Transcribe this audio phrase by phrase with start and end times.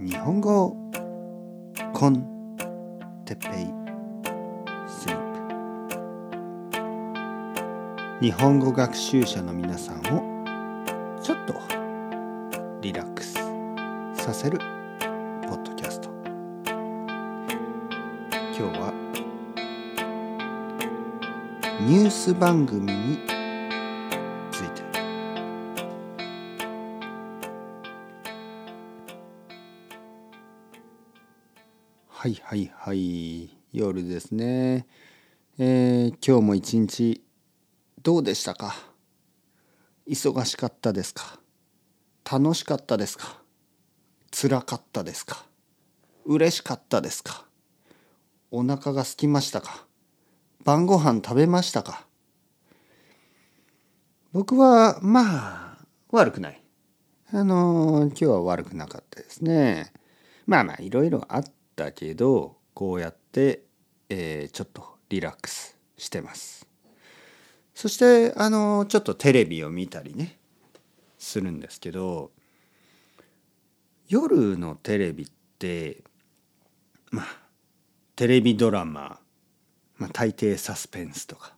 [0.00, 0.76] 日本語
[1.92, 2.24] con
[3.24, 3.50] Teppei。
[4.86, 5.18] スリー
[8.20, 10.00] プ日本語学習者の皆さんを
[11.20, 11.54] ちょっと
[12.80, 13.34] リラックス
[14.14, 14.58] させる
[15.48, 16.10] ポッドキャスト。
[18.56, 18.92] 今日は
[21.80, 23.27] ニュース番組に
[32.20, 33.48] はいはいはい。
[33.72, 34.88] 夜ですね。
[35.56, 37.22] えー今日も一日
[38.02, 38.74] どうでしたか？
[40.04, 41.38] 忙しかったですか？
[42.28, 43.40] 楽しかったですか？
[44.32, 45.46] 辛かったですか？
[46.24, 47.44] 嬉しかったですか？
[48.50, 49.86] お腹が空きましたか？
[50.64, 52.04] 晩ご飯食べましたか？
[54.32, 55.78] 僕はまあ
[56.10, 56.60] 悪くない。
[57.32, 59.92] あの今日は悪くなかったですね。
[60.46, 61.44] まあまあいろいろあっ
[61.78, 63.62] たけどこうやって、
[64.08, 66.66] えーちょっとリラックスしてます
[67.74, 70.38] そしてあのちょっとテレビを見たりね
[71.18, 72.32] するんですけど
[74.08, 76.02] 夜のテレビって
[77.10, 77.26] まあ
[78.16, 79.20] テレビドラマ、
[79.96, 81.54] まあ、大抵サスペンスとか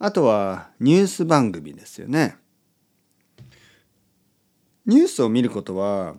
[0.00, 2.36] あとはニュース番組ですよね。
[4.86, 6.16] ニュースを見ることは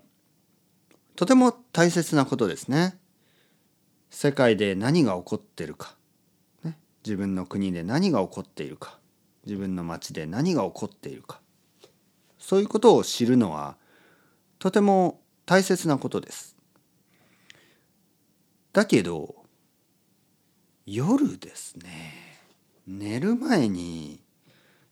[1.16, 2.98] とても大切なことですね。
[4.10, 5.96] 世界で何が起こっているか、
[6.64, 9.00] ね、自分の国で何が起こっているか。
[9.46, 11.40] 自分の町で何が起こっているか。
[12.38, 13.78] そういうことを知るのは
[14.60, 16.56] とても大切なことです。
[18.74, 19.36] だけど
[20.86, 22.22] 夜ですね。
[22.88, 24.22] 寝る前に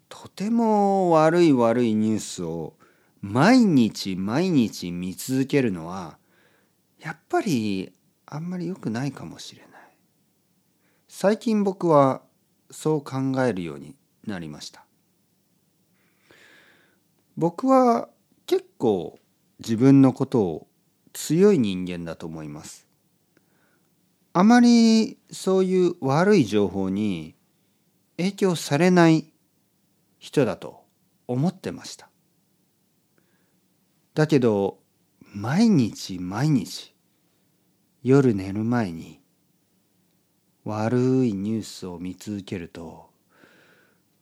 [0.08, 2.76] とても悪い悪いニュースを
[3.22, 6.18] 毎日毎日見続けるのは
[7.00, 7.92] やっぱり
[8.26, 9.70] あんまり良くないかもしれない。
[11.08, 12.22] 最近僕は
[12.72, 13.96] そう考えるように
[14.26, 14.86] なりました。
[17.36, 18.10] 僕は
[18.46, 19.18] 結構
[19.60, 20.68] 自分のことを
[21.14, 22.88] 強い人間だと思います。
[24.34, 27.36] あまりそういう悪い情報に
[28.18, 29.34] 影響されない
[30.20, 30.86] 人だと
[31.28, 32.10] 思ってました。
[34.20, 34.80] だけど
[35.34, 36.94] 毎日毎日
[38.04, 39.22] 夜寝る前に
[40.66, 43.12] 悪いニュースを見続けると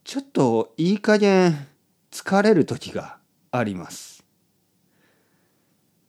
[0.03, 1.67] ちょっといい加減
[2.11, 3.17] 疲れる時が
[3.49, 4.23] あります。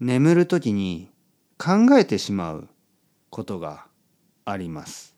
[0.00, 1.10] 眠る時に
[1.56, 2.68] 考えてしまう
[3.30, 3.86] ことが
[4.44, 5.16] あります。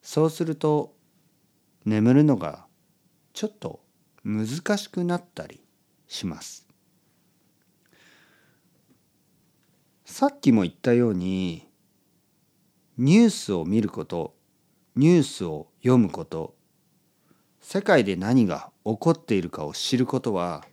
[0.00, 0.94] そうすると
[1.84, 2.64] 眠るのが
[3.34, 3.80] ちょっと
[4.24, 5.60] 難しくなったり
[6.06, 6.67] します。
[10.10, 11.68] さっきも言ったように
[12.96, 14.34] ニュースを見ること
[14.96, 16.56] ニュースを読むこと
[17.60, 20.64] 世界で何が起こっているかを知ることは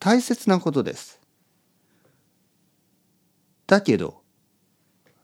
[0.00, 1.20] 大切なことです。
[3.68, 4.20] だけど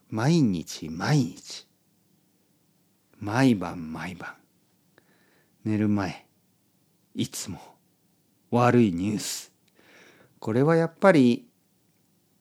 [0.08, 1.66] 毎日毎日
[3.18, 4.34] 毎晩毎晩
[5.64, 6.26] 寝る前
[7.14, 7.58] いつも
[8.50, 9.52] 悪いニュース。
[10.38, 11.51] これはやっぱり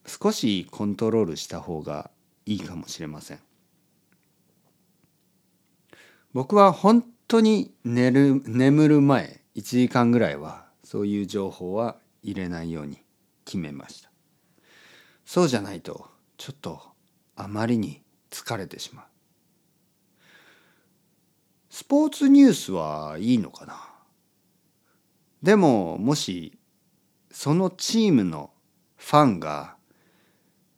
[0.05, 2.11] 少しコントロールした方が
[2.45, 3.39] いいかもしれません。
[6.33, 12.99] 僕は本当に寝る眠る前1時間ぐらいはそういう情報は入れないように
[13.45, 14.09] 決めました。
[15.25, 16.07] そうじゃないと
[16.37, 16.81] ちょっと
[17.35, 19.05] あまりに疲れてしまう。
[21.69, 23.75] スポーツニュースはいいのかな？
[25.41, 26.57] でももし
[27.31, 28.51] そのチームの
[28.97, 29.75] ファンが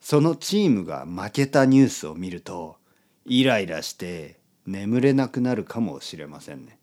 [0.03, 2.75] そのチームが負けたニュースを見ると
[3.23, 6.77] イライラして眠れなくなるかもしれませんね。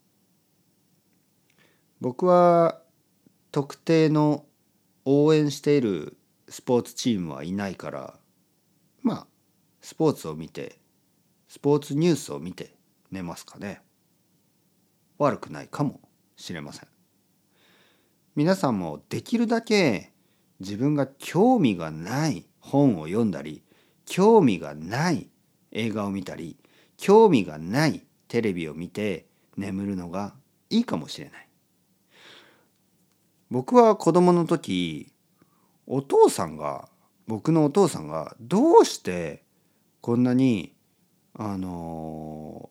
[1.99, 2.81] 僕は
[3.51, 4.45] 特定の
[5.05, 6.17] 応援している
[6.49, 8.15] スポーツチームはいないから
[9.03, 9.27] まあ
[9.81, 10.79] スポーツを見て
[11.47, 12.73] スポーツニュースを見て
[13.11, 13.83] 寝ますかね。
[15.19, 16.01] 悪くないかも
[16.37, 16.87] しれません。
[18.35, 20.11] 皆さんもできるだけ
[20.59, 23.61] 自分が興味がない本を読んだり
[24.05, 25.29] 興味がない
[25.71, 26.57] 映画を見たり
[26.97, 29.25] 興味がないテレビを見て
[29.57, 30.33] 眠るのが
[30.69, 31.47] いいかもしれない
[33.49, 35.11] 僕は子供の時
[35.87, 36.87] お父さんが
[37.27, 39.43] 僕のお父さんがどうして
[39.99, 40.73] こんなに
[41.33, 42.69] あの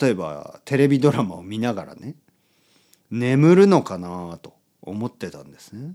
[0.00, 2.14] 例えばテレビドラマを見ながらね
[3.10, 5.94] 眠るのかなと思ってたんですね。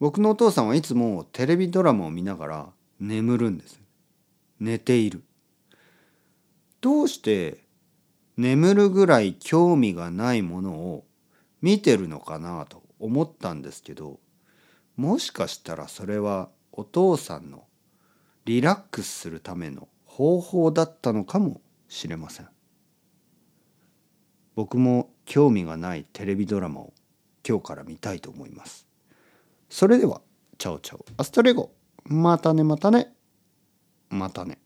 [0.00, 2.66] 僕のお父さんはいつもテレビドラマを見ながら
[3.00, 3.80] 眠るんです。
[4.60, 5.22] 寝ている。
[6.80, 7.64] どうして
[8.36, 11.04] 眠るぐらい興味がないものを
[11.60, 14.20] 見てるのかなと思ったんですけど
[14.96, 17.64] もしかしたらそれはお父さんの
[18.44, 22.48] リラックスするための方法だったのかもしれません。
[24.54, 26.92] 僕も興味がないテレビドラマを
[27.46, 28.87] 今日から見たいと思います。
[29.68, 30.20] それでは
[30.58, 31.04] ciao ciao。
[31.16, 31.72] hasta luego。
[32.04, 33.14] またねまたね。
[34.10, 34.58] またね。